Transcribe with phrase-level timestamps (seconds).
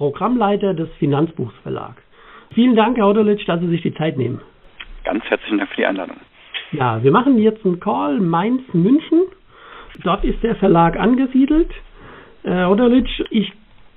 [0.00, 2.02] Programmleiter des Finanzbuchsverlags.
[2.54, 4.40] Vielen Dank, Herr Hodolitsch, dass Sie sich die Zeit nehmen.
[5.04, 6.16] Ganz herzlichen Dank für die Einladung.
[6.72, 9.24] Ja, wir machen jetzt einen Call Mainz-München.
[10.02, 11.70] Dort ist der Verlag angesiedelt.
[12.44, 13.52] Herr Hodolitsch, ich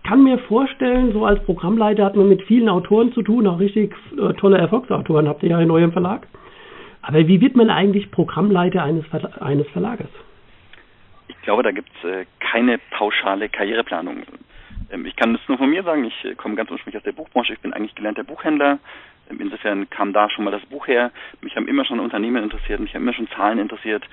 [0.06, 3.96] kann mir vorstellen, so als Programmleiter hat man mit vielen Autoren zu tun, auch richtig
[4.18, 6.28] äh, tolle Erfolgsautoren habt ihr ja in eurem Verlag.
[7.02, 10.10] Aber wie wird man eigentlich Programmleiter eines, Ver eines Verlages?
[11.30, 14.24] Ich glaube, da gibt es äh, keine pauschale Karriereplanung.
[14.94, 17.12] Ähm, ich kann das nur von mir sagen, ich äh, komme ganz ursprünglich aus der
[17.12, 18.80] Buchbranche, ich bin eigentlich gelernter Buchhändler.
[19.30, 21.12] Ähm, insofern kam da schon mal das Buch her.
[21.42, 24.04] Mich haben immer schon Unternehmen interessiert, mich haben immer schon Zahlen interessiert.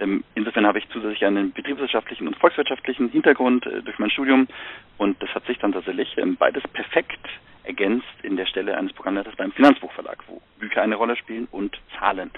[0.00, 4.48] Ähm, insofern habe ich zusätzlich einen betriebswirtschaftlichen und volkswirtschaftlichen Hintergrund äh, durch mein Studium
[4.96, 7.28] und das hat sich dann tatsächlich beides perfekt
[7.64, 12.30] ergänzt in der Stelle eines Programmleiters beim Finanzbuchverlag, wo Bücher eine Rolle spielen und Zahlen.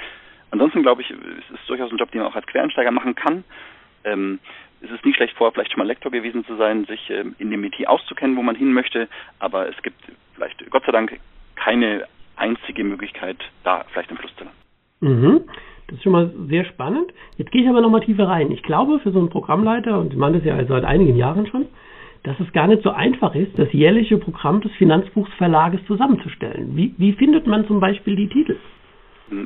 [0.51, 3.45] Ansonsten glaube ich, es ist durchaus ein Job, den man auch als Quereinsteiger machen kann
[4.83, 7.51] es ist nicht schlecht vorher vielleicht schon mal Lektor gewesen zu sein, sich ähm, in
[7.51, 9.09] dem Metier auszukennen, wo man hin möchte,
[9.39, 10.01] aber es gibt
[10.35, 11.19] vielleicht Gott sei Dank
[11.57, 14.59] keine einzige Möglichkeit, da vielleicht im Fluss zu landen.
[15.01, 15.41] Mhm.
[15.87, 17.13] Das ist schon mal sehr spannend.
[17.37, 18.51] Jetzt gehe ich aber noch mal tiefer rein.
[18.51, 21.67] Ich glaube, für so einen Programmleiter, und ich meine das ja seit einigen Jahren schon,
[22.23, 26.77] dass es gar nicht so einfach ist, das jährliche Programm des Finanzbuchsverlages zusammenzustellen.
[26.77, 28.57] Wie, wie findet man zum Beispiel die Titel?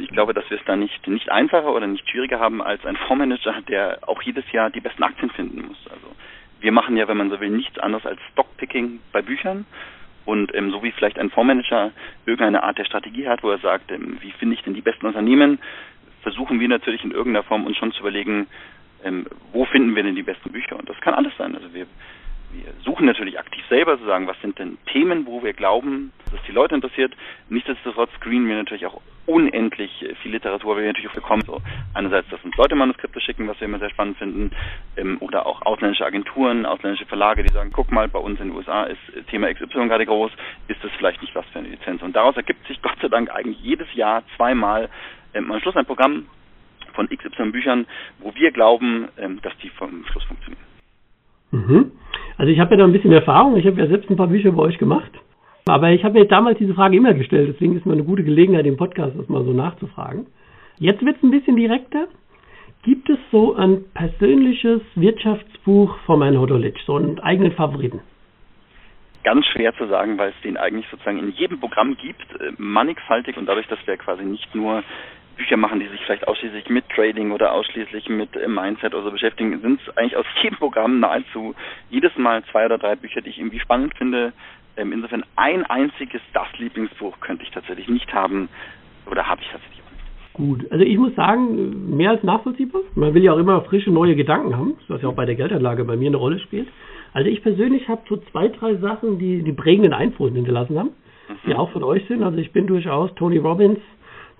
[0.00, 2.96] Ich glaube, dass wir es da nicht, nicht einfacher oder nicht schwieriger haben als ein
[2.96, 5.78] Fondsmanager, der auch jedes Jahr die besten Aktien finden muss.
[5.90, 6.08] Also
[6.60, 9.66] wir machen ja, wenn man so will, nichts anderes als Stockpicking bei Büchern.
[10.24, 11.92] Und ähm, so wie vielleicht ein Fondsmanager
[12.26, 15.06] irgendeine Art der Strategie hat, wo er sagt, ähm, wie finde ich denn die besten
[15.06, 15.60] Unternehmen,
[16.22, 18.48] versuchen wir natürlich in irgendeiner Form uns schon zu überlegen,
[19.04, 20.76] ähm, wo finden wir denn die besten Bücher.
[20.76, 21.54] Und das kann alles sein.
[21.54, 21.86] Also wir
[22.52, 26.42] wir suchen natürlich aktiv selber zu sagen, was sind denn Themen, wo wir glauben, dass
[26.46, 27.14] die Leute interessiert.
[27.48, 29.90] Nichtsdestotrotz screenen wir natürlich auch unendlich
[30.22, 31.42] viel Literatur, weil wir natürlich auch bekommen.
[31.44, 31.60] So
[31.94, 34.50] einerseits, dass uns Leute Manuskripte schicken, was wir immer sehr spannend finden,
[34.96, 38.56] ähm, oder auch ausländische Agenturen, ausländische Verlage, die sagen, guck mal, bei uns in den
[38.56, 40.30] USA ist Thema XY gerade groß,
[40.68, 42.02] ist das vielleicht nicht was für eine Lizenz.
[42.02, 44.88] Und daraus ergibt sich Gott sei Dank eigentlich jedes Jahr zweimal
[45.34, 46.26] ähm, am Schluss ein Programm
[46.94, 47.86] von XY Büchern,
[48.20, 50.64] wo wir glauben, ähm, dass die vom Schluss funktionieren.
[51.50, 51.92] Mhm.
[52.38, 53.56] Also ich habe ja da ein bisschen Erfahrung.
[53.56, 55.10] Ich habe ja selbst ein paar Bücher bei euch gemacht.
[55.68, 57.48] Aber ich habe mir damals diese Frage immer gestellt.
[57.52, 60.26] Deswegen ist mir eine gute Gelegenheit, im Podcast das mal so nachzufragen.
[60.78, 62.06] Jetzt wird es ein bisschen direkter.
[62.82, 68.00] Gibt es so ein persönliches Wirtschaftsbuch von Herrn Hodolitsch, so einen eigenen Favoriten?
[69.24, 73.36] Ganz schwer zu sagen, weil es den eigentlich sozusagen in jedem Programm gibt, äh, mannigfaltig
[73.36, 74.84] und dadurch, dass wir quasi nicht nur
[75.36, 79.10] Bücher machen, die sich vielleicht ausschließlich mit Trading oder ausschließlich mit äh, Mindset oder so
[79.10, 81.54] beschäftigen, sind es eigentlich aus jedem Programm nahezu
[81.90, 84.32] jedes Mal zwei oder drei Bücher, die ich irgendwie spannend finde.
[84.76, 88.48] Ähm, insofern ein einziges das Lieblingsbuch könnte ich tatsächlich nicht haben
[89.10, 90.32] oder habe ich tatsächlich auch nicht.
[90.32, 92.82] Gut, also ich muss sagen, mehr als nachvollziehbar.
[92.94, 95.84] Man will ja auch immer frische neue Gedanken haben, was ja auch bei der Geldanlage
[95.84, 96.68] bei mir eine Rolle spielt.
[97.12, 100.90] Also ich persönlich habe so zwei, drei Sachen, die die prägenden Einfluss hinterlassen haben,
[101.28, 101.34] mhm.
[101.46, 102.22] die auch von euch sind.
[102.22, 103.78] Also ich bin durchaus Tony Robbins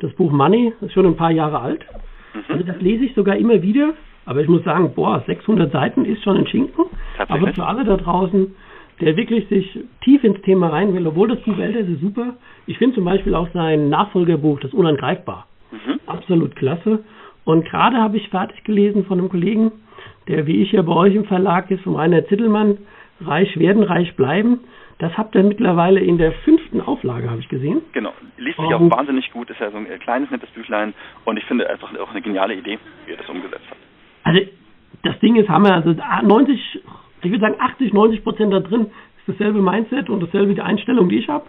[0.00, 1.86] das Buch Money ist schon ein paar Jahre alt.
[2.34, 2.40] Mhm.
[2.48, 3.94] Also das lese ich sogar immer wieder.
[4.26, 6.86] Aber ich muss sagen, boah, 600 Seiten ist schon ein Schinken.
[7.28, 8.54] Aber für alle da draußen,
[9.00, 12.34] der wirklich sich tief ins Thema rein will, obwohl das Buch älter ist, ist super.
[12.66, 16.00] Ich finde zum Beispiel auch sein Nachfolgerbuch, das Unangreifbar, mhm.
[16.06, 17.04] absolut klasse.
[17.44, 19.70] Und gerade habe ich fertig gelesen von einem Kollegen,
[20.26, 22.78] der wie ich ja bei euch im Verlag ist, von Rainer Zittelmann,
[23.20, 24.60] Reich werden, reich bleiben.
[24.98, 27.82] Das habt ihr mittlerweile in der fünften Auflage, habe ich gesehen.
[27.92, 31.44] Genau, liest sich auch wahnsinnig gut, ist ja so ein kleines, nettes Büchlein und ich
[31.44, 33.76] finde einfach auch eine geniale Idee, wie er das umgesetzt hat.
[34.24, 34.40] Also
[35.02, 36.80] das Ding ist Hammer, also 90,
[37.22, 38.86] ich würde sagen 80, 90 Prozent da drin
[39.18, 41.44] ist dasselbe Mindset und dasselbe die Einstellung, die ich habe.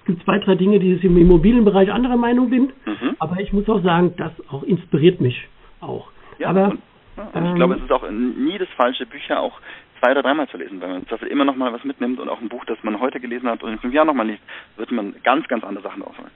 [0.00, 3.16] Es gibt zwei, drei Dinge, die ich im Immobilienbereich anderer Meinung bin, mhm.
[3.18, 5.48] aber ich muss auch sagen, das auch inspiriert mich
[5.80, 6.08] auch.
[6.38, 6.80] Ja, aber und,
[7.16, 9.58] ja, und ich glaube, es ist auch nie das falsche, Bücher auch
[10.00, 10.80] zwei oder dreimal zu lesen.
[10.80, 13.20] Wenn man das immer noch mal was mitnimmt und auch ein Buch, das man heute
[13.20, 14.42] gelesen hat und in fünf Jahren noch mal liest,
[14.76, 16.30] wird man ganz, ganz andere Sachen ausholen.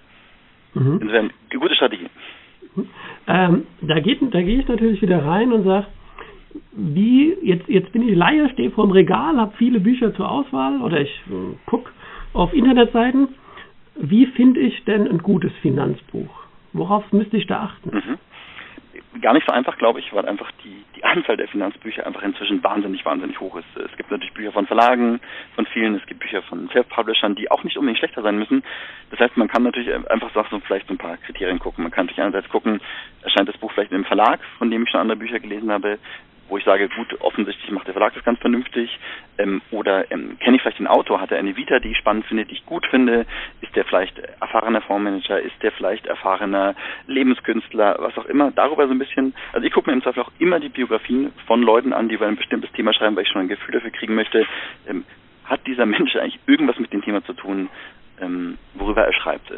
[0.74, 0.98] Mhm.
[1.00, 2.08] Insofern, eine gute Strategie.
[3.26, 5.86] Ähm, da, geht, da gehe ich natürlich wieder rein und sage,
[6.72, 10.80] wie, jetzt, jetzt bin ich Laie, stehe vor dem Regal, habe viele Bücher zur Auswahl
[10.82, 11.90] oder ich äh, gucke
[12.32, 13.28] auf Internetseiten.
[13.96, 16.28] Wie finde ich denn ein gutes Finanzbuch?
[16.72, 17.90] Worauf müsste ich da achten?
[17.96, 18.18] Mhm.
[19.20, 22.62] Gar nicht so einfach, glaube ich, weil einfach die, die Anzahl der Finanzbücher einfach inzwischen
[22.62, 23.76] wahnsinnig, wahnsinnig hoch ist.
[23.76, 25.20] Es gibt natürlich Bücher von Verlagen,
[25.54, 28.62] von vielen, es gibt Bücher von Self-Publishern, die auch nicht unbedingt schlechter sein müssen.
[29.10, 31.84] Das heißt, man kann natürlich einfach so vielleicht so ein paar Kriterien gucken.
[31.84, 32.80] Man kann sich einerseits gucken,
[33.22, 35.98] erscheint das Buch vielleicht in einem Verlag, von dem ich schon andere Bücher gelesen habe,
[36.54, 38.88] wo ich sage, gut, offensichtlich macht der Verlag das ganz vernünftig,
[39.38, 42.26] ähm, oder ähm, kenne ich vielleicht den Autor, hat er eine Vita, die ich spannend
[42.26, 43.26] finde, die ich gut finde,
[43.60, 46.76] ist der vielleicht erfahrener Fondsmanager, ist der vielleicht erfahrener
[47.08, 50.30] Lebenskünstler, was auch immer, darüber so ein bisschen, also ich gucke mir im Zweifel auch
[50.38, 53.40] immer die Biografien von Leuten an, die über ein bestimmtes Thema schreiben, weil ich schon
[53.40, 54.46] ein Gefühl dafür kriegen möchte,
[54.86, 55.02] ähm,
[55.46, 57.68] hat dieser Mensch eigentlich irgendwas mit dem Thema zu tun,
[58.20, 59.50] ähm, worüber er schreibt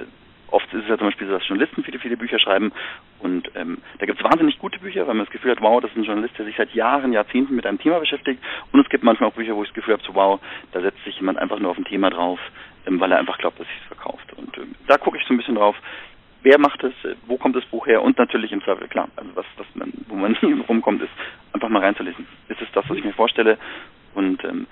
[0.50, 2.72] oft ist es ja zum Beispiel so, dass Journalisten viele, viele Bücher schreiben
[3.20, 5.90] und ähm, da gibt es wahnsinnig gute Bücher, weil man das Gefühl hat, wow, das
[5.90, 8.42] ist ein Journalist, der sich seit Jahren, Jahrzehnten mit einem Thema beschäftigt.
[8.72, 10.40] Und es gibt manchmal auch Bücher, wo ich das Gefühl habe, so wow,
[10.72, 12.38] da setzt sich jemand einfach nur auf ein Thema drauf,
[12.86, 14.32] ähm, weil er einfach glaubt, dass es verkauft.
[14.36, 15.76] Und ähm, da gucke ich so ein bisschen drauf,
[16.42, 18.02] wer macht es, äh, wo kommt das Buch her?
[18.02, 21.10] Und natürlich im Zweifel, klar, also was, was man, wo man nie rumkommt, ist
[21.52, 22.26] einfach mal reinzulesen.
[22.48, 23.58] Ist es das, was ich mir vorstelle.
[24.14, 24.66] Und ähm,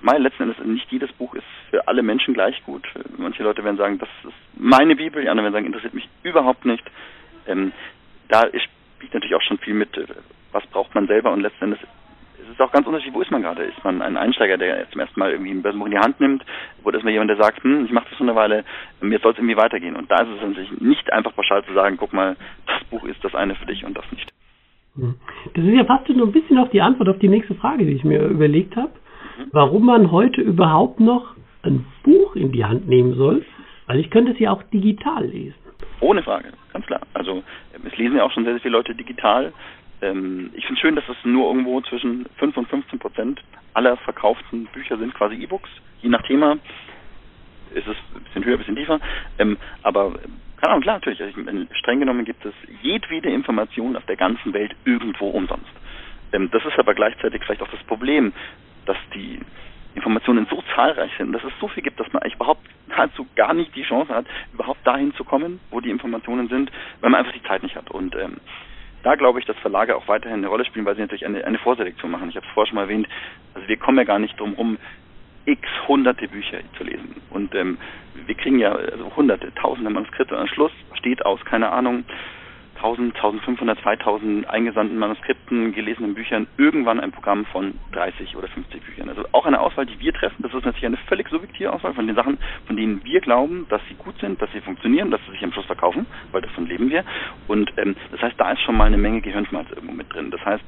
[0.00, 2.86] mein letzten Endes nicht jedes Buch ist für alle Menschen gleich gut.
[3.16, 6.64] Manche Leute werden sagen, das ist meine Bibel, die anderen werden sagen, interessiert mich überhaupt
[6.64, 6.84] nicht.
[7.46, 7.72] Ähm,
[8.28, 10.06] da spielt natürlich auch schon viel mit, äh,
[10.52, 11.80] was braucht man selber und letzten Endes
[12.38, 13.64] ist es auch ganz unterschiedlich, wo ist man gerade?
[13.64, 16.44] Ist man ein Einsteiger, der zum ersten Mal irgendwie ein Börsenbuch in die Hand nimmt?
[16.84, 18.64] Oder ist man jemand, der sagt, hm, ich mache das schon eine Weile,
[19.02, 19.96] jetzt soll es irgendwie weitergehen?
[19.96, 23.22] Und da ist es natürlich nicht einfach pauschal zu sagen, guck mal, das Buch ist
[23.24, 24.32] das eine für dich und das nicht.
[24.94, 25.16] Hm.
[25.54, 27.92] Das ist ja fast nur ein bisschen auch die Antwort auf die nächste Frage, die
[27.92, 28.92] ich mir überlegt habe
[29.56, 33.42] warum man heute überhaupt noch ein Buch in die Hand nehmen soll,
[33.86, 35.54] weil ich könnte es ja auch digital lesen.
[36.00, 37.00] Ohne Frage, ganz klar.
[37.14, 37.42] Also
[37.72, 39.54] es lesen ja auch schon sehr, sehr viele Leute digital.
[40.02, 43.42] Ähm, ich finde es schön, dass es nur irgendwo zwischen 5 und 15 Prozent
[43.72, 45.70] aller verkauften Bücher sind quasi E-Books.
[46.02, 46.58] Je nach Thema
[47.74, 49.00] ist es ein bisschen höher, ein bisschen tiefer.
[49.38, 50.18] Ähm, aber
[50.58, 51.22] keine Ahnung, klar, natürlich.
[51.22, 51.32] Also
[51.72, 55.72] streng genommen gibt es jedwede Information auf der ganzen Welt irgendwo umsonst.
[56.32, 58.34] Ähm, das ist aber gleichzeitig vielleicht auch das Problem,
[58.86, 59.40] dass die
[59.94, 63.54] Informationen so zahlreich sind, dass es so viel gibt, dass man eigentlich überhaupt nahezu gar
[63.54, 67.32] nicht die Chance hat, überhaupt dahin zu kommen, wo die Informationen sind, weil man einfach
[67.32, 67.90] die Zeit nicht hat.
[67.90, 68.36] Und ähm,
[69.02, 71.58] da glaube ich, dass Verlage auch weiterhin eine Rolle spielen, weil sie natürlich eine, eine
[71.58, 72.28] Vorselektion machen.
[72.28, 73.08] Ich habe es vorher schon mal erwähnt,
[73.54, 74.78] also wir kommen ja gar nicht drum rum,
[75.46, 77.22] x hunderte Bücher zu lesen.
[77.30, 77.78] Und ähm,
[78.26, 80.36] wir kriegen ja also hunderte, tausende Manuskripte.
[80.36, 82.04] Am Schluss steht aus, keine Ahnung,
[82.76, 89.08] 1000, 1500, 2000 eingesandten Manuskripten, gelesenen Büchern irgendwann ein Programm von 30 oder 50 Büchern.
[89.08, 90.42] Also auch eine Auswahl, die wir treffen.
[90.42, 93.80] Das ist natürlich eine völlig subjektive Auswahl von den Sachen, von denen wir glauben, dass
[93.88, 96.90] sie gut sind, dass sie funktionieren, dass sie sich am Schluss verkaufen, weil davon leben
[96.90, 97.04] wir.
[97.48, 100.30] Und ähm, das heißt, da ist schon mal eine Menge Gehirnschmalz irgendwo mit drin.
[100.30, 100.64] Das heißt,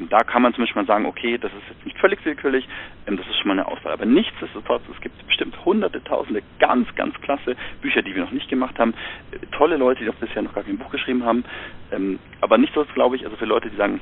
[0.00, 2.66] ähm, da kann man zum Beispiel mal sagen, okay, das ist jetzt nicht völlig willkürlich,
[3.06, 3.92] ähm, das ist schon mal eine Auswahl.
[3.92, 8.48] Aber nichtsdestotrotz, es gibt bestimmt hunderte, tausende ganz, ganz klasse Bücher, die wir noch nicht
[8.48, 8.94] gemacht haben.
[9.32, 11.44] Äh, tolle Leute, die auch bisher noch gar kein Buch geschrieben haben.
[11.92, 14.00] Ähm, aber nichtsdestotrotz glaube ich, also für Leute, die sagen,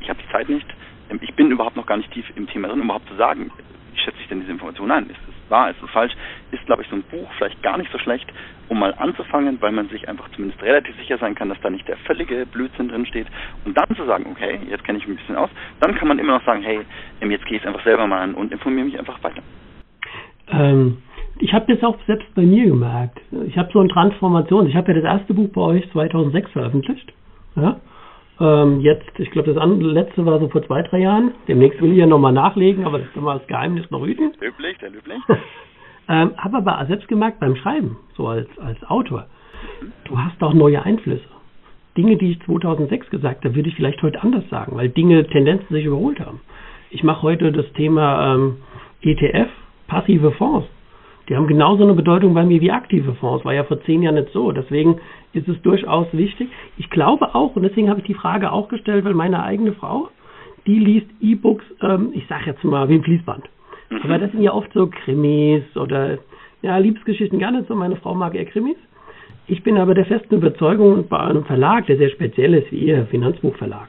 [0.00, 0.66] ich habe die Zeit nicht,
[1.20, 3.50] ich bin überhaupt noch gar nicht tief im Thema drin, um überhaupt zu sagen,
[3.92, 5.04] wie schätze ich denn diese Information ein?
[5.04, 6.12] Ist es wahr, ist es falsch?
[6.50, 8.30] Ist, glaube ich, so ein Buch vielleicht gar nicht so schlecht,
[8.68, 11.88] um mal anzufangen, weil man sich einfach zumindest relativ sicher sein kann, dass da nicht
[11.88, 13.26] der völlige Blödsinn drin steht.
[13.64, 15.50] Und dann zu sagen, okay, jetzt kenne ich mich ein bisschen aus,
[15.80, 16.80] dann kann man immer noch sagen, hey,
[17.20, 19.42] jetzt gehe ich es einfach selber mal an und informiere mich einfach weiter.
[20.50, 20.98] Ähm,
[21.38, 23.20] ich habe das auch selbst bei mir gemerkt.
[23.46, 24.66] Ich habe so eine Transformation.
[24.66, 27.12] Ich habe ja das erste Buch bei euch 2006 veröffentlicht.
[27.56, 27.80] Ja?
[28.40, 31.32] Ähm, jetzt, ich glaube, das letzte war so vor zwei, drei Jahren.
[31.48, 34.32] Demnächst will ich ja nochmal nachlegen, aber das kann man das Geheimnis noch hüten.
[34.40, 35.18] Löblich, der löblich.
[36.08, 39.26] ähm, habe aber selbst gemerkt beim Schreiben, so als, als Autor,
[40.04, 41.24] du hast auch neue Einflüsse.
[41.96, 45.74] Dinge, die ich 2006 gesagt habe, würde ich vielleicht heute anders sagen, weil Dinge, Tendenzen
[45.74, 46.40] sich überholt haben.
[46.90, 48.58] Ich mache heute das Thema ähm,
[49.02, 49.50] ETF,
[49.88, 50.68] passive Fonds.
[51.28, 53.44] Die haben genauso eine Bedeutung bei mir wie aktive Fonds.
[53.44, 54.50] War ja vor zehn Jahren nicht so.
[54.52, 54.98] Deswegen
[55.34, 56.48] ist es durchaus wichtig.
[56.78, 60.08] Ich glaube auch, und deswegen habe ich die Frage auch gestellt, weil meine eigene Frau,
[60.66, 63.44] die liest E-Books, ähm, ich sage jetzt mal, wie ein Fließband.
[63.90, 64.00] Mhm.
[64.04, 66.18] Aber das sind ja oft so Krimis oder
[66.62, 67.74] ja, Liebesgeschichten gar nicht so.
[67.74, 68.76] Meine Frau mag eher Krimis.
[69.46, 73.06] Ich bin aber der festen Überzeugung, bei einem Verlag, der sehr speziell ist wie Ihr
[73.06, 73.88] Finanzbuchverlag,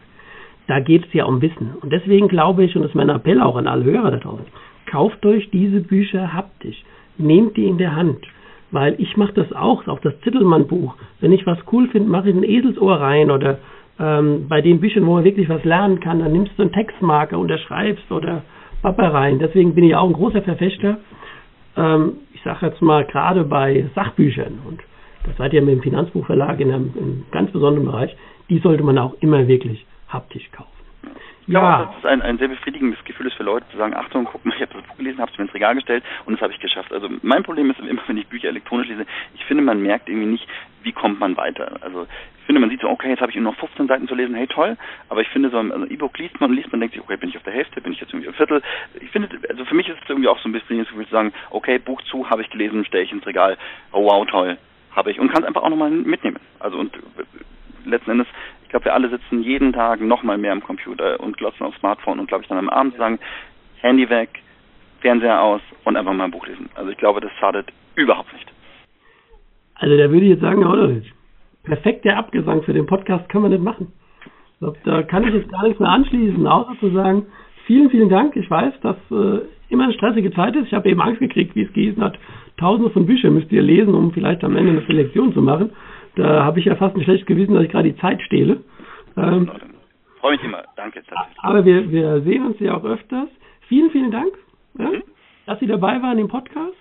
[0.68, 1.76] da geht es ja um Wissen.
[1.82, 4.46] Und deswegen glaube ich, und das ist mein Appell auch an alle Hörer da draußen,
[4.86, 6.82] kauft euch diese Bücher haptisch
[7.20, 8.26] nehmt die in der Hand.
[8.72, 10.96] Weil ich mache das auch, auch das Zittelmann-Buch.
[11.20, 13.58] Wenn ich was cool finde, mache ich ein Eselsohr rein oder
[14.00, 17.38] ähm, bei den Büchern, wo man wirklich was lernen kann, dann nimmst du einen Textmarker,
[17.38, 18.44] unterschreibst oder
[18.82, 19.40] Papa rein.
[19.40, 20.98] Deswegen bin ich auch ein großer Verfechter.
[21.76, 24.82] Ähm, ich sage jetzt mal gerade bei Sachbüchern und
[25.26, 28.16] das seid ihr mit dem Finanzbuchverlag in einem, in einem ganz besonderen Bereich,
[28.50, 30.79] die sollte man auch immer wirklich haptisch kaufen.
[31.50, 34.26] Ja, ja das ist ein, ein sehr befriedigendes Gefühl ist für Leute zu sagen, Achtung,
[34.26, 36.42] guck mal, ich habe das Buch gelesen, habe es mir ins Regal gestellt und das
[36.42, 36.94] habe ich geschafft.
[36.94, 40.28] Also mein Problem ist immer, wenn ich Bücher elektronisch lese, ich finde, man merkt irgendwie
[40.28, 40.48] nicht,
[40.84, 41.78] wie kommt man weiter.
[41.82, 42.06] Also
[42.38, 44.36] ich finde, man sieht so, okay, jetzt habe ich nur noch 15 Seiten zu lesen,
[44.36, 44.78] hey toll,
[45.10, 47.30] aber ich finde, so ein also E-Book liest man, liest man, denkt sich, okay, bin
[47.30, 48.62] ich auf der Hälfte, bin ich jetzt irgendwie auf Viertel.
[49.02, 51.80] Ich finde, also für mich ist es irgendwie auch so ein Gefühl zu sagen, okay,
[51.80, 53.58] Buch zu, habe ich gelesen, stelle ich ins Regal,
[53.92, 54.58] oh wow, toll,
[54.96, 56.38] habe ich und kann es einfach auch nochmal mitnehmen.
[56.60, 56.92] Also und
[57.86, 58.28] letzten Endes,
[58.70, 61.80] ich glaube, wir alle sitzen jeden Tag noch mal mehr am Computer und glotzen aufs
[61.80, 63.18] Smartphone und glaube ich dann am Abend sagen,
[63.82, 64.30] Handy weg,
[65.00, 66.70] Fernseher aus und einfach mal ein Buch lesen.
[66.76, 68.46] Also ich glaube, das schadet überhaupt nicht.
[69.74, 71.02] Also da würde ich jetzt sagen, oder?
[71.64, 73.92] Perfekt der Abgesang für den Podcast kann man nicht machen.
[74.54, 77.26] Ich glaube, da kann ich jetzt gar nichts mehr anschließen, außer zu sagen,
[77.66, 78.36] vielen, vielen Dank.
[78.36, 80.68] Ich weiß, dass äh, immer eine stressige Zeit ist.
[80.68, 82.20] Ich habe eben Angst gekriegt, wie es gehießen hat.
[82.58, 85.72] Tausende von Büchern müsst ihr lesen, um vielleicht am Ende eine Selektion zu machen.
[86.16, 88.64] Da habe ich ja fast ein schlechtes Gewissen, dass ich gerade die Zeit stehle.
[89.18, 89.50] Ähm,
[90.20, 90.64] Freue mich immer.
[90.76, 91.02] Danke.
[91.42, 93.30] Aber wir, wir sehen uns ja auch öfters.
[93.68, 94.34] Vielen, vielen Dank,
[94.78, 95.04] ja, mhm.
[95.46, 96.76] dass Sie dabei waren im Podcast.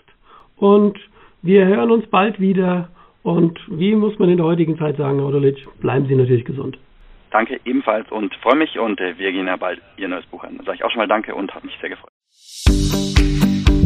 [0.56, 0.98] Und
[1.42, 2.88] wir hören uns bald wieder.
[3.22, 6.78] Und wie muss man in der heutigen Zeit sagen, Herr Odolic, bleiben Sie natürlich gesund.
[7.30, 10.56] Danke ebenfalls und freue mich und äh, wir gehen ja bald Ihr neues Buch an.
[10.58, 12.07] Da sage ich auch schon mal Danke und habe mich sehr gefreut.